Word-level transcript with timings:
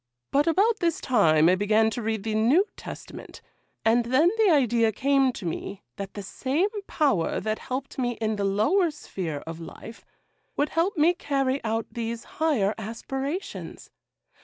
But 0.31 0.47
about 0.47 0.79
this 0.79 0.99
time 0.99 1.47
I 1.47 1.53
began 1.53 1.91
to 1.91 2.01
read 2.01 2.23
the 2.23 2.33
New 2.33 2.65
Testament, 2.75 3.39
and 3.85 4.05
then 4.05 4.31
the 4.39 4.49
idea 4.49 4.91
came 4.91 5.31
to 5.33 5.45
me 5.45 5.83
that 5.97 6.15
the 6.15 6.23
same 6.23 6.69
Power 6.87 7.39
that 7.39 7.59
helped 7.59 7.99
me 7.99 8.13
in 8.13 8.35
the 8.35 8.43
lower 8.43 8.89
sphere 8.89 9.43
of 9.45 9.59
life 9.59 10.03
would 10.57 10.69
help 10.69 10.97
me 10.97 11.13
carry 11.13 11.63
out 11.63 11.85
these 11.91 12.23
higher 12.41 12.73
aspirations. 12.79 13.91